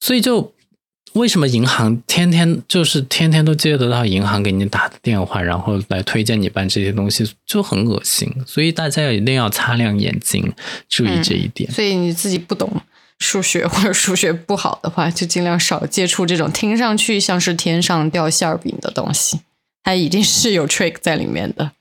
[0.00, 0.52] 所以就。
[1.14, 8.34] 为什么银行天天就是天天都接得到银行给你打的电话，然后来推荐你办这些东西，就很恶心。
[8.46, 10.50] 所以大家一定要擦亮眼睛，
[10.88, 11.70] 注意这一点。
[11.70, 12.80] 所以你自己不懂
[13.18, 19.40] 数学或者数学不好的话，就尽量少接触这种听上去像是天上掉馅儿饼的东西，
[19.82, 21.72] 它一定是有 trick 在里面的。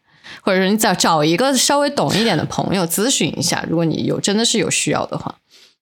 [0.41, 5.35] 或者你找找一个稍微懂一点的朋友咨询一下，如果你有真的是有需要的话。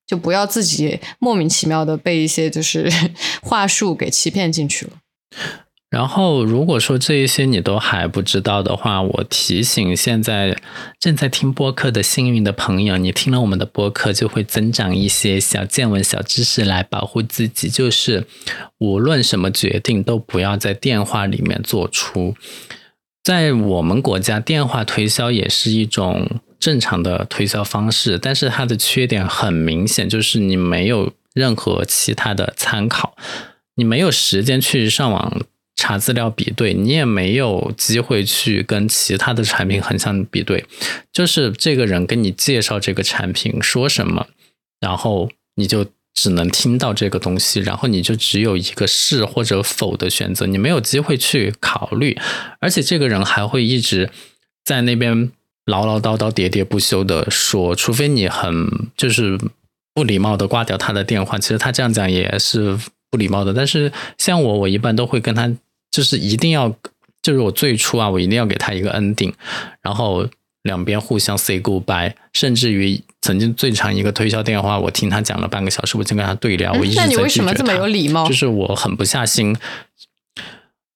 [0.08, 2.92] 就不要自己莫名其妙的被一些就是
[3.44, 4.94] 话术给欺骗进去了。
[5.92, 10.58] 然后，如果说这一些你都还不知道的话，我提醒现在
[11.00, 17.70] 正在听播客的幸运的朋友，你听了我们的播客就会增长一些小见闻、小知识来保护自己。
[17.70, 18.26] 就是
[18.80, 22.34] 无论什么决定，都不要在电话里面做出。
[23.24, 26.42] 在我们国家，电话推销也是一种。
[26.60, 33.16] 正常的推销方式，但是它的缺点很明显，就是你没有任何其他的参考，
[33.76, 35.42] 你没有时间去上网
[35.78, 40.66] 查资料比对，你也没有机会去跟其他的产品横向比对。
[41.14, 44.28] 就是这个人跟你介绍这个产品说什么，
[44.82, 45.86] 然后你就
[46.22, 52.18] 只能听到这个东西，然后你就只有一个是或者否的选择，你没有机会去考虑，
[52.60, 54.10] 而且这个人还会一直
[54.64, 55.32] 在那边。
[55.66, 59.38] 唠唠叨叨、喋喋不休的说，除非你很就是
[59.94, 62.76] 不礼貌的挂掉他的电话，其实他这样讲也是
[63.12, 63.54] 不礼貌的。
[63.54, 65.48] 但是像我，我一般都会跟他，
[65.92, 66.76] 就是一定要，
[67.22, 69.32] 就是我最初啊，我一定要给他一个 ending，
[69.84, 70.28] 然后
[70.64, 72.14] 两边互相 say goodbye。
[72.34, 77.16] 甚至于曾经最长一个推销电话，我听他讲了半个小时，我就跟他对聊，我一直在拒绝他。
[77.16, 78.28] 那你为什么这么有礼貌？
[78.28, 79.56] 就是我很不下心，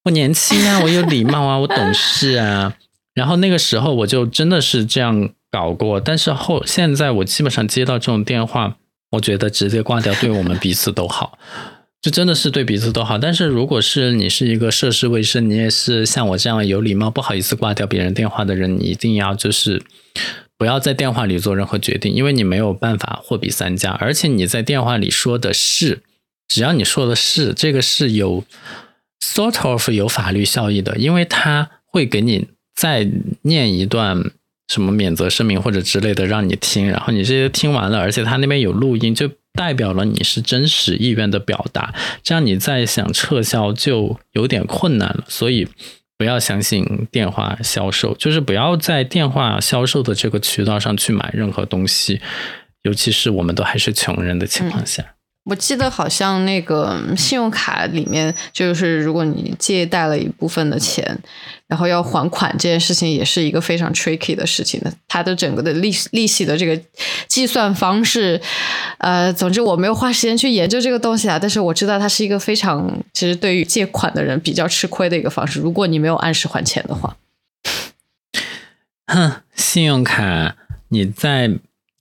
[0.06, 2.76] 我年轻啊，我有礼貌啊，我懂事啊。
[3.14, 8.78] 然后那个时候我就真的是这样搞过，但是后现在我基本上接到这种电话，
[9.12, 11.38] 我觉得直接挂掉，对我们彼此都好，
[12.04, 13.18] 就真的是对彼此都好。
[13.18, 19.82] 但是如果是你是一个涉世未深，你也是像我这样有礼貌、不好意思挂掉别人电话的人，你一定要就是
[20.56, 26.04] 不要在电话里做任何决定，因为你没有办法货比三家，而且你在电话里说的是，
[26.48, 28.44] 只要你说的是这个是有
[29.20, 32.50] sort of 有法律效益的，因为他会给你。
[32.76, 33.08] 再
[33.44, 34.32] 念一段
[34.68, 45.24] 什么免责声明或者之类的让你听，然后你这些听完了，而且他那边有录音，就代表了你是真实意愿的表达，这样你再想撤销就有点困难了。
[45.28, 45.68] 所以
[46.18, 52.20] 不要相信电话销售，就是不要在电话销售的这个渠道上去买任何东西，
[52.82, 55.16] 尤其是我们都还是穷人的情况下。
[55.46, 61.20] 我记得好像那个信用卡里面，就是如果你借贷了一部分的钱，
[61.74, 64.94] 然后要还款这件事情，也是一个非常 tricky 的事情的。
[65.08, 66.80] 它的整个的利利息的这个
[67.28, 68.40] 计算方式，
[69.00, 71.40] 呃，总之我没有花时间去研究这个东西啊。
[71.40, 75.60] 但是我知道它是一个非常，其实对于借款的人比较吃亏的一个方式。
[75.60, 77.18] 如果你没有按时还钱的话，
[79.08, 80.56] 哼，信用卡
[80.90, 81.54] 你在。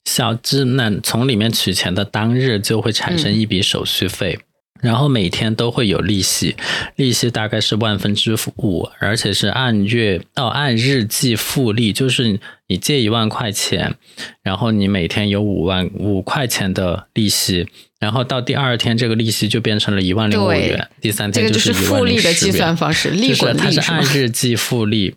[0.04, 4.40] 小智那从里面取钱的当日就会产生一笔手续费，
[4.82, 6.56] 然后每天都会有利息，
[6.96, 13.94] 利息大概是万分之五，而且是按月哦按日计复利，就是你借一万块钱，
[14.42, 17.66] 然后你每天有五万五块钱的利息，
[18.00, 25.14] 然后到第二天这个利息就变成了一万零五元，第三天就是复利的计算方式，利滚利它是按日计复利。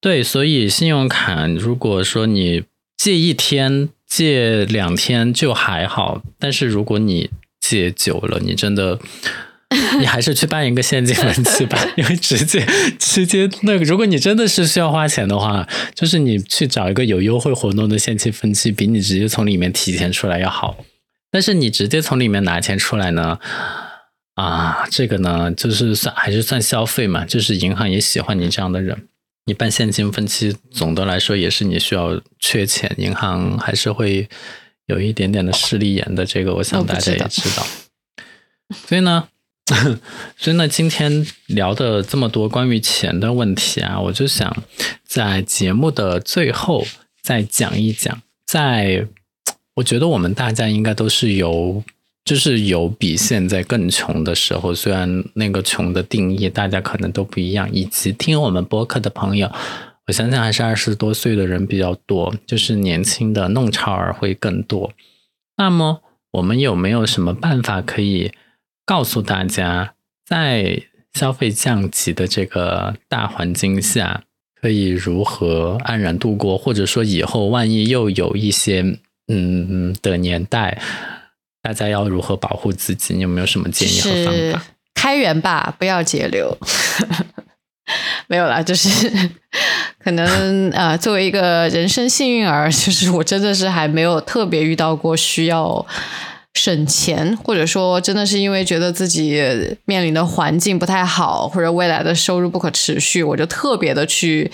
[0.00, 2.62] 对，所以信用卡如果说你。
[2.96, 7.28] 借一天、借两天就还好，但是如果你
[7.74, 8.96] 借久了，你真的，
[9.98, 12.64] 你还是去办一个现金分期吧，因为直接
[13.00, 20.76] 直接那个，如果你真的是需要花钱的话，就是你去找一个有优惠活动的现金分期，比你直接从里面提钱出来要好。
[21.32, 23.40] 但是你直接从里面拿钱出来呢，
[24.36, 29.08] 啊，这个呢，就是算还是算消费嘛，就是银行也喜欢你这样的人。
[29.46, 34.28] 你办现金分期，总的来说也是你需要缺钱，银行还是会
[34.86, 36.24] 有一点点的势利眼的。
[36.24, 37.66] 这个我想大家也知道。
[38.86, 39.28] 所以呢，
[40.36, 44.56] 所以呢，今天聊的这么多关于钱的问题啊，我就想
[45.06, 46.86] 在节目的最后
[47.22, 48.22] 再讲一讲。
[48.46, 49.06] 在
[49.74, 51.82] 我觉得我们大家应该都是有，
[52.24, 59.50] 就是有比现在更穷的时候，虽然那个穷的定义大家可能都不一样，以及听我们播客的朋友，
[60.06, 64.92] 我相信还是二十多岁的人比较多，就是年轻的弄潮儿会更多。
[65.56, 66.02] 那么
[66.32, 68.32] 我们有没有什么办法可以？
[68.86, 69.94] 告诉大家，
[70.26, 70.82] 在
[71.14, 74.24] 消费降级的这个大环境下，
[74.60, 78.98] 可以如何安然度过，或者说以后万一又有一些
[79.28, 80.82] 嗯的年代，
[81.62, 83.14] 大家要如何保护自己？
[83.14, 84.66] 你有没有什么建议和方法？
[84.92, 86.54] 开源吧，不要节流。
[88.28, 89.10] 没有啦，就是
[90.02, 95.86] 可能啊，作为一个人生幸运儿，就是我真的是还没有特别遇到过需要。
[96.56, 99.42] 省钱，或者说真的是因为觉得自己
[99.86, 104.48] 面临的环境不太好，或者未来的收入不可持续，我就特别的去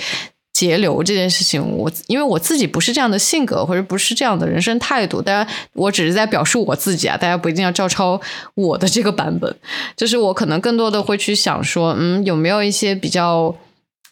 [0.52, 1.60] 节流这件事情。
[1.76, 8.20] 我因为我自己不是这样的性格，或者不是这样的人生态度，大家我只是在表述我自己啊，大家不一定要照抄
[8.54, 9.54] 我的这个版本。
[9.96, 13.56] 就是我可能更多的会去想说，嗯，有没有一些比较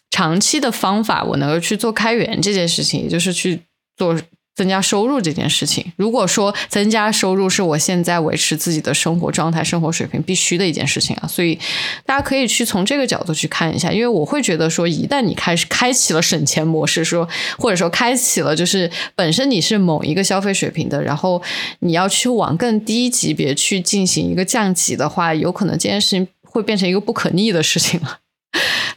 [0.09, 3.61] 长期的方法，我能够去做开源这件事情，也就是去
[3.95, 4.19] 做。
[4.59, 11.57] 增加收入这件事情，如果说增加收入是我现在维持自己的生活状态、生活水平必须的一件事情啊，所以
[12.05, 13.89] 大家可以去从这个角度去看一下。
[13.89, 17.25] 因为我会觉得说，一旦你开始开启了省钱模式，说
[17.57, 21.41] 或者说开启了就是本身你是某一个消费水平的，然后
[21.79, 28.19] 你要去往更低级别去进行一个降级的话，有可能这件事情会变成一个不可逆的事情了。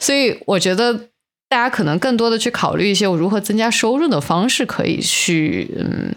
[0.00, 1.11] 所以我觉得。
[1.52, 6.14] 大家可能更多的去考虑一些我如何增加收入的方式，可以去嗯，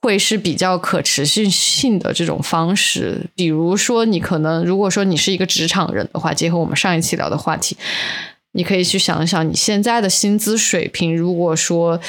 [0.00, 3.26] 会是比较可持续性的这种方式。
[3.34, 7.76] 比如说，你可能如果说你是一个职场人的话，结合我们上一期聊的话题，
[8.52, 12.00] 你可以去想一想，你现在的薪资水平，如果说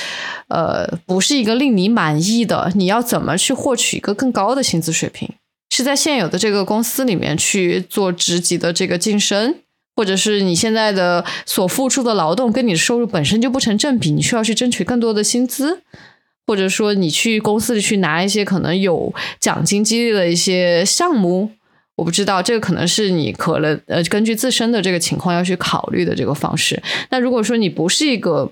[0.47, 5.29] 呃不是一个令你满意的，你要怎么去获取一个更高的薪资水平？
[5.75, 9.55] 是在现有的这个公司里面去做职级的这个晋升？
[9.99, 15.81] 或者是你现在的所付出的劳动跟你的收入本身就不成正比，你需要去争取更多的薪资，
[16.47, 21.51] 或者说你去公司里去拿一些可能有奖金激励的一些项目，
[21.97, 26.81] 我不知道这个可能是你可能呃根据自身的这个情况要去考虑的这个方式。
[27.09, 28.49] 那如果说你不是一个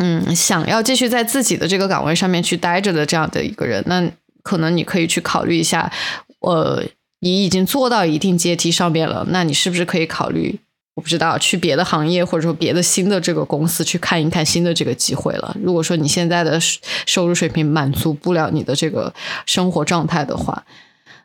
[0.00, 4.10] 嗯想要继续在自己的这个岗位上面去待着的这样的一个人，那
[4.42, 5.92] 可能你可以去考虑一下，
[6.40, 6.82] 呃，
[7.20, 10.58] 你已经做到一定阶梯上面了，那你是不是可以考虑？
[11.00, 15.56] 不知道去别的行业或者说别的新的这个公司去看一看新的这个机会了。
[15.62, 16.60] 如果说你现在的
[17.06, 19.12] 收入水平满足不了你的这个
[19.46, 20.64] 生活状态的话，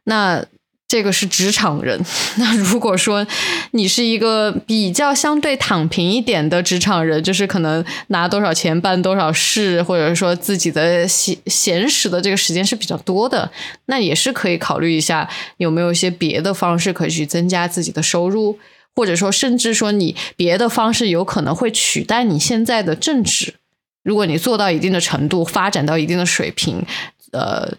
[0.06, 0.44] 那
[0.88, 2.00] 这个是职场人。
[2.38, 3.26] 那如果说
[3.72, 13.50] 你是一个比较相对躺平一点的职场人，就是可能拿多少钱办多少事，或者说自己的闲闲时的这个时间是比较多的，
[13.88, 18.60] 那也是可以考虑一下有没有一些别的方式可以去增加自己的收入。
[18.96, 23.56] 或者说，甚至说你别的方式有可能会取代你现在的正职。
[24.04, 26.86] 如果你做到一定的程度，发展到一定的水平，
[27.32, 27.74] 呃，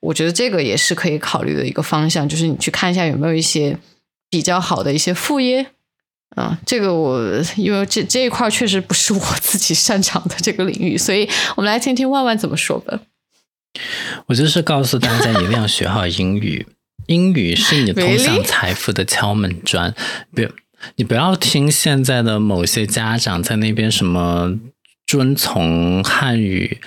[0.00, 3.78] 我觉得这个也是可以考虑的一个方向，就是你去看一下有没有一些
[4.30, 5.66] 比较好的一些副业。
[6.34, 7.20] 啊，这个我
[7.56, 12.98] 因为这这一块确实不是我自己擅长的这个领域，所以我们来听听万万怎么说吧。
[14.26, 16.66] 我就是告诉大家，一定要学好英语。
[17.06, 19.94] 英语是你通向财富的敲门砖。
[20.34, 20.50] 别，
[20.96, 24.58] 你不要听现在的某些家长在那边什么
[25.06, 26.80] 遵从汉语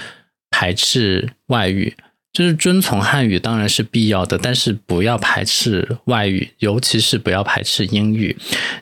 [0.49, 1.95] 排斥外语，
[2.33, 8.37] 就是遵从汉语当然是必要的，但是不要排斥外语，尤其是不要排斥英语。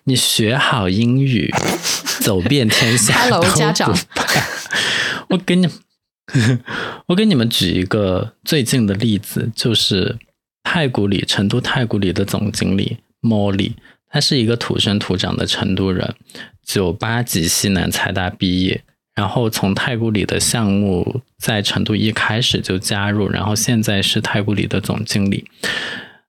[0.05, 1.53] 你学好英语，
[2.21, 3.13] 走遍天下。
[3.27, 3.93] Hello，家长。
[5.29, 5.67] 我给你，
[7.07, 10.17] 我给你们举一个最近的例子，就是。
[10.65, 13.75] 太古里，成都太古里的总经理莫莉，
[14.09, 16.15] 他是一个土生土长的成都人，
[16.65, 18.83] 九八级西南财大毕业，
[19.15, 25.45] 然后从太古里的项目在成都一开始就加入，然后现在是太古里的总经理。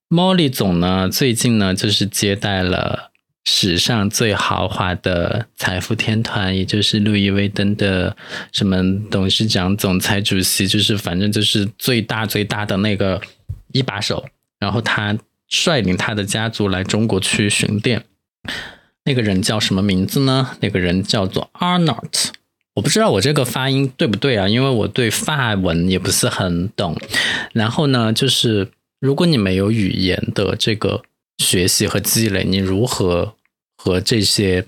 [0.09, 3.11] 莫莉总呢，最近呢就是接待了
[3.47, 8.17] 史上最豪华的财富天团，也就是路易威登的
[8.53, 8.77] 什么
[9.11, 13.21] 董事长、总裁、主席，就是反正就是最大最大的那个。
[13.77, 14.25] 一把手，
[14.59, 15.17] 然后他
[15.49, 18.05] 率领他的家族来中国去巡店。
[19.05, 20.57] 那个人叫什么名字呢？
[20.61, 22.31] 那个人叫做 Arnold。
[22.75, 24.49] 我不知道我这个发音对不对啊？
[24.49, 26.97] 因为我对法文也不是很懂。
[27.53, 28.69] 然后呢，就是
[29.01, 31.03] 如果你没有语言的这个
[31.39, 33.35] 学习和积累，你如何
[33.77, 34.67] 和这些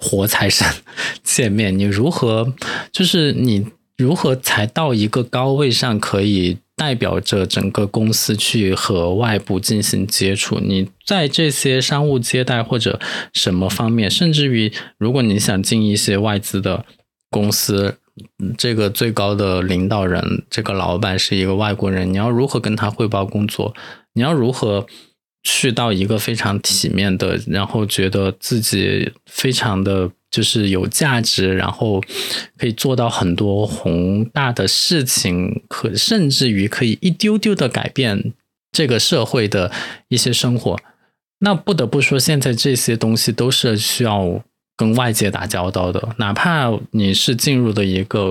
[0.00, 0.66] 活财神
[1.22, 1.78] 见面？
[1.78, 2.54] 你如何
[2.90, 3.66] 就是你
[3.96, 10.60] 如何才到一个高位上，可以代表着整个公司去和外部进行接触？
[10.60, 13.00] 你在这些商务接待或者
[13.32, 16.84] 什么方面，甚至于如果你想进一些外资的
[17.30, 17.98] 公司。
[18.56, 23.74] 这个最高的领导人，这个老板是一个外国人，你要如何跟他汇报工作？
[24.14, 24.86] 你要如何
[25.46, 32.02] 去到一个非常体面的，然后觉得自己非常的就是有价值，然后
[32.58, 38.32] 可以做到很多宏大的事情，可甚至于可以一丢丢的改变
[38.72, 39.70] 这个社会的
[40.08, 40.76] 一些生活。
[41.38, 44.42] 那不得不说，现在这些东西都是需要。
[44.78, 48.30] 跟外界打交道的，哪怕你是进入的一个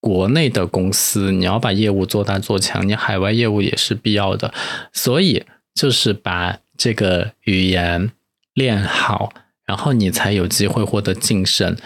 [0.00, 4.54] 国内的公司，你要把业务做大做强，你海外业务也是必要的。
[4.94, 5.44] 所以
[5.74, 8.10] 就是把这个语言
[8.54, 9.32] 练好，
[9.66, 11.76] 然后你才有机会获得晋升。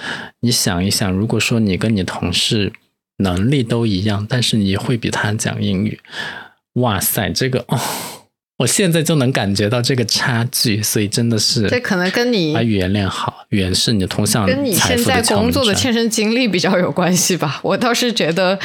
[0.41, 2.73] 你想一想，如果说你跟你同事
[3.17, 6.01] 能力都一样，但是你会比他讲英语，
[6.75, 7.81] 哇塞，这个哦。
[8.59, 17.61] 我现在就能感觉到这个差距，所以真的是这可能跟你把语言练好，语言是你的通向跟你现在工作的切身经历比较有关系吧。
[17.63, 18.59] 我倒是觉得，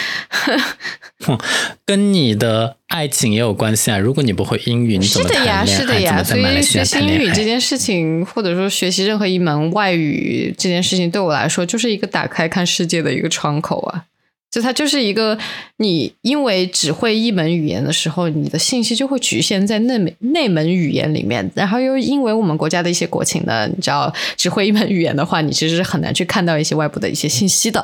[1.86, 4.00] 跟你的爱情也有关系啊。
[4.00, 5.64] 如果你不会英语，你怎么谈恋爱？
[5.64, 14.06] 是的呀，所以学习英语这件事情，或者说学习任何一门外语这件事情，对我来说就是一个打开看世界的一个窗口啊。
[14.54, 15.36] 就它就是一个，
[15.78, 21.50] 你因为只会一门语言的时候，你的信息就会局限在那门那门语言里面。
[21.56, 27.84] 然后又因为我们国家的一些国情呢，你知道，只会一门语言的话，你其实是很难去看到一些外部的一些信息的。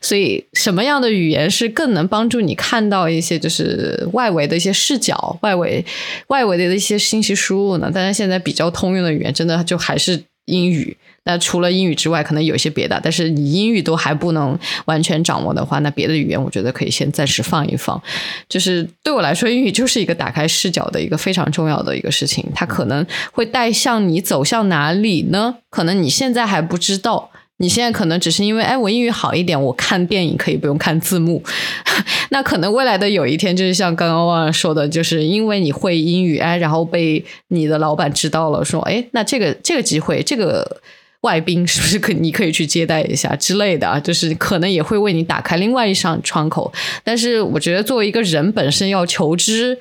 [0.00, 5.84] 所以，什么样的语言是更能帮助你看到一些就是外围的一些视角、外围
[6.28, 7.90] 外围的一些信息输入呢？
[7.92, 10.96] 但是现在比较通用的语言，真的就还是英语。
[11.26, 18.00] 那除了英语之外，可能有一些别的，但是你英语都还不能完全掌握的话，那别的语言我觉得可以先暂时放一放。
[18.48, 25.56] 就是对我来说，英语就是一个打开视角的一个非常重要的一个事情，它可能会带向你走向哪里呢？
[25.68, 31.42] 可能你现在还不知道，你现在可能只是因为哎，我英语好一点，我看电影可以不用看字幕。
[32.30, 40.80] 那可能未来的有一天，就是像刚刚汪说的，就是因为你会英语哎，然后被你的老板知道了，说哎，那这个这个机会，这个。
[41.26, 43.98] 外宾是不是可你可以去接待一下之类的啊？
[43.98, 46.72] 就是可能也会为你打开另外一扇窗口。
[47.02, 49.76] 但是我觉得作为一个人本身要求知，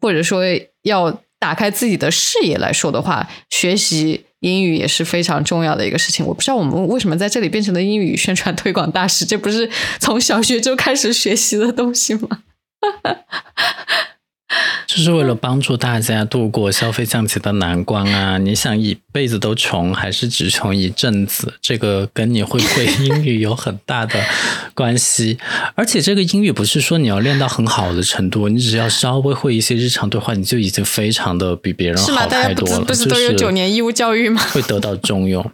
[0.00, 0.44] 或者说
[0.82, 6.24] 要打开自己的视野来说的话，学习英语也是非常重要的一个事情。
[6.24, 9.68] 我不知道我们为什么在这里变成了英语宣传推广大使，这不是
[9.98, 12.28] 从小学就开始学习的东西吗？
[14.94, 18.38] 就是为了帮助大家度过消费降级的难关啊！
[18.46, 21.52] 你想一辈子都穷，还是只穷一阵子？
[21.60, 24.22] 这个跟你会不会英语有很大的
[24.72, 25.36] 关系。
[25.74, 32.84] 而且这个英语不是说你要练到很好的程度，你只要稍微会一些日常对话，你就已经非常的比别人好太多了。
[32.84, 34.40] 不是都有九年义务教育吗？
[34.52, 35.44] 会得到重用。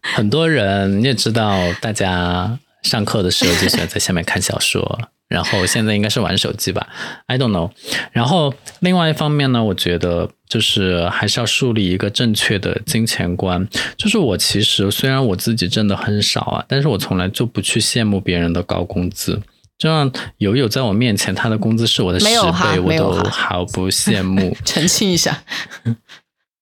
[0.00, 4.98] 很多人你也知道，大家上课的时候就喜欢在下面看小说。
[5.28, 6.86] 然后现在应该是玩手机吧
[7.26, 7.68] ，I don't know。
[8.12, 13.66] 然后另外一方面呢，我觉得就是还是要树立一个正确的金钱观。
[13.96, 19.42] 就是我其实虽然我自己挣的很少啊，但是我从来就不去羡慕别人的高工资。
[19.76, 24.56] 就像友友在我面前，他的工资是我的十倍，我都毫不羡慕。
[24.64, 25.42] 澄清一下，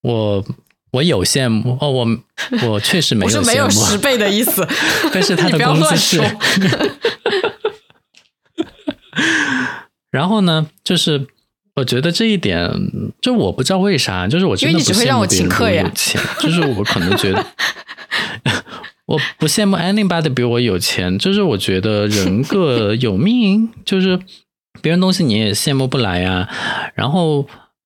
[0.01, 0.43] 我
[0.95, 2.07] 我有羡慕哦，我
[2.67, 4.65] 我确实没有羡慕， 没有十倍的意思。
[5.11, 6.21] 但是他的 工资是。
[10.09, 11.27] 然后呢，就是
[11.75, 12.71] 我觉得这一点，
[13.21, 17.45] 就我不知道为啥，就是我真的不羡慕别人有钱，就是我可能觉得，
[19.05, 24.17] 我不羡慕 anybody 比我有钱，就是我觉得人各有命，就是
[24.81, 26.47] 别人东西你也羡慕不来呀。
[26.93, 27.45] 然后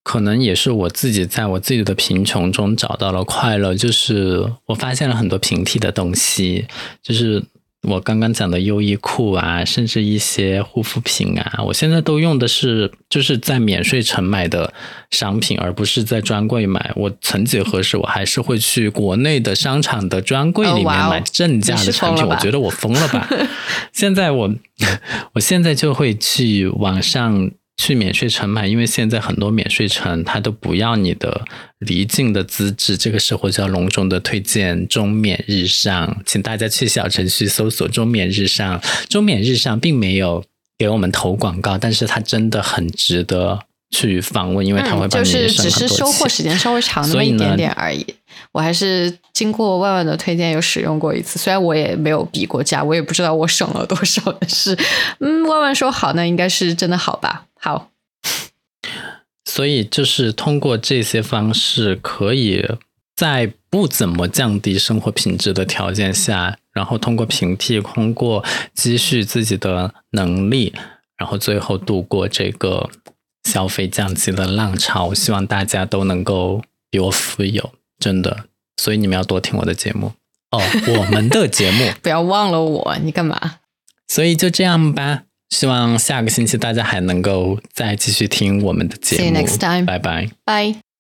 [0.10, 6.66] 可能也是我自己在我自己的贫穷中找到了快乐，就是我发现了很多平替的东西，
[7.04, 7.44] 就是。
[7.84, 14.74] 我刚刚讲的优衣库啊，甚至一些护肤品啊，我现在都用的是就是在免税城买的
[15.12, 16.92] 商品，而不是在专柜买。
[16.98, 22.26] 我曾几何时，我还是会去国内的商场的专柜里面买正价的产品。
[22.28, 23.30] 我觉得我疯了吧？
[23.94, 24.54] 现在我，
[25.36, 27.50] 我现在就会去网上。
[27.80, 31.46] 去免税城买，因为现在很多免税城它都不要你的
[31.78, 32.98] 离境的资质。
[32.98, 38.82] 这个时候就要隆重的推荐中免日上，请大家去小程序搜索中免日上。
[39.08, 40.44] 中免日上并没有
[40.78, 43.58] 给我们投广告，但是它真的很值得
[43.92, 48.06] 去访问，因为它会就是只是收很多钱获时间稍微长 那么一点点而已。
[48.52, 54.78] 我还是经过万万的推荐有使用过一次，虽然我也没有比过价，我也不知道我省了多少，但是
[55.20, 57.46] 嗯，万万说好，那应该是真的好吧？
[57.60, 57.92] 好，
[59.46, 62.66] 所以就是通过这些方式，可以
[63.16, 68.44] 在不怎么降低生活品质的条件下，然后通过平替，通过
[68.74, 70.74] 积蓄自己的能力，
[71.18, 72.90] 然后最后度过这个
[73.44, 75.14] 消费降级的浪潮。
[75.14, 78.46] 希望大家都能够比我富有，真的。
[78.78, 80.14] 所以你们要多听我的节目
[80.52, 80.62] 哦，
[80.98, 81.92] 我们的节目。
[82.02, 83.58] 不要忘了我，你干嘛？
[84.08, 85.24] 所以就这样吧。
[85.50, 89.40] 希望下个星期大家还能够再继续听我们的节 See 目。
[89.40, 90.30] you next time 拜拜。
[90.46, 90.89] 拜。